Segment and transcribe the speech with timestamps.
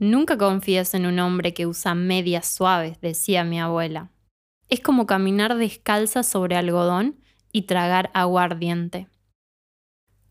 [0.00, 4.10] Nunca confíes en un hombre que usa medias suaves, decía mi abuela.
[4.68, 7.18] Es como caminar descalza sobre algodón
[7.52, 9.08] y tragar aguardiente.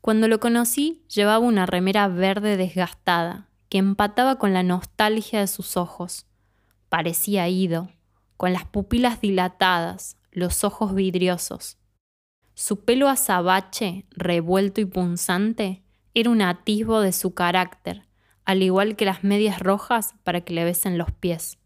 [0.00, 5.76] Cuando lo conocí, llevaba una remera verde desgastada, que empataba con la nostalgia de sus
[5.76, 6.26] ojos.
[6.88, 7.90] Parecía ido,
[8.36, 11.78] con las pupilas dilatadas, los ojos vidriosos.
[12.54, 15.82] Su pelo azabache, revuelto y punzante,
[16.14, 18.05] era un atisbo de su carácter,
[18.46, 21.58] al igual que las medias rojas para que le besen los pies.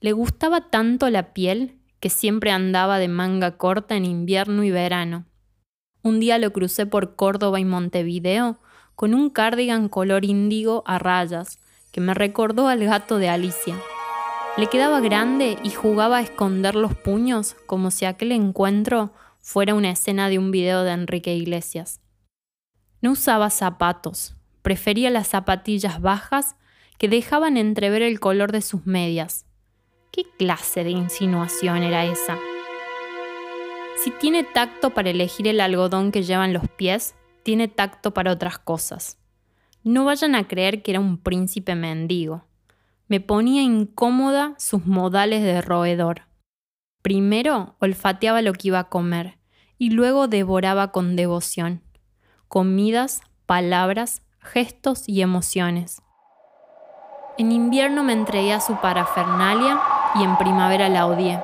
[0.00, 5.26] Le gustaba tanto la piel que siempre andaba de manga corta en invierno y verano.
[6.02, 8.58] Un día lo crucé por Córdoba y Montevideo
[8.96, 11.58] con un cardigan color índigo a rayas
[11.92, 13.76] que me recordó al gato de Alicia.
[14.56, 19.90] Le quedaba grande y jugaba a esconder los puños como si aquel encuentro fuera una
[19.90, 22.00] escena de un video de Enrique Iglesias.
[23.02, 26.56] No usaba zapatos, prefería las zapatillas bajas
[26.98, 29.46] que dejaban entrever el color de sus medias.
[30.12, 32.38] ¿Qué clase de insinuación era esa?
[34.02, 38.58] Si tiene tacto para elegir el algodón que llevan los pies, tiene tacto para otras
[38.58, 39.18] cosas.
[39.82, 42.44] No vayan a creer que era un príncipe mendigo.
[43.08, 46.22] Me ponía incómoda sus modales de roedor.
[47.02, 49.38] Primero olfateaba lo que iba a comer
[49.78, 51.82] y luego devoraba con devoción.
[52.48, 56.02] Comidas, palabras, gestos y emociones.
[57.38, 59.80] En invierno me entregué a su parafernalia
[60.14, 61.40] y en primavera la odié.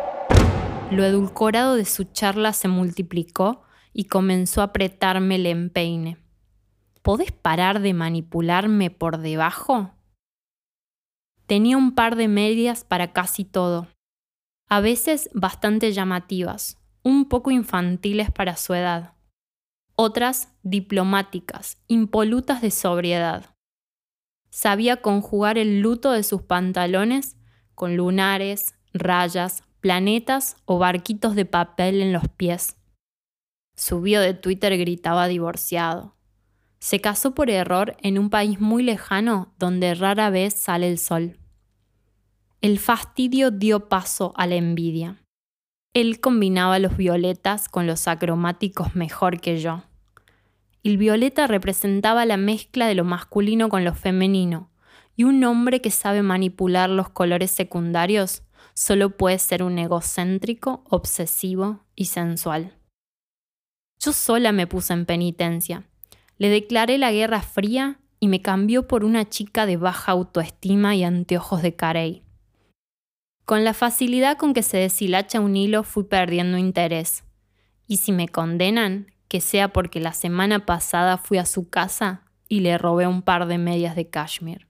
[0.91, 6.19] Lo edulcorado de su charla se multiplicó y comenzó a apretarme el empeine.
[7.03, 9.93] ¿Podés parar de manipularme por debajo?
[11.47, 13.87] Tenía un par de medias para casi todo,
[14.69, 19.16] a veces bastante llamativas, un poco infantiles para su edad,
[19.97, 23.57] otras diplomáticas, impolutas de sobriedad.
[24.51, 27.37] Sabía conjugar el luto de sus pantalones
[27.75, 32.77] con lunares, rayas, planetas o barquitos de papel en los pies.
[33.75, 36.17] Su bio de Twitter gritaba divorciado.
[36.79, 41.39] Se casó por error en un país muy lejano donde rara vez sale el sol.
[42.61, 45.23] El fastidio dio paso a la envidia.
[45.97, 49.85] Él combinaba los violetas con los acromáticos mejor que yo.
[50.83, 54.69] El violeta representaba la mezcla de lo masculino con lo femenino,
[55.17, 58.43] y un hombre que sabe manipular los colores secundarios
[58.75, 62.77] solo puede ser un egocéntrico, obsesivo y sensual.
[63.99, 65.85] Yo sola me puse en penitencia.
[66.37, 71.05] Le declaré la guerra fría y me cambió por una chica de baja autoestima y
[71.05, 72.26] anteojos de carey.
[73.47, 77.23] Con la facilidad con que se deshilacha un hilo fui perdiendo interés.
[77.87, 82.59] Y si me condenan, que sea porque la semana pasada fui a su casa y
[82.59, 84.67] le robé un par de medias de cashmere.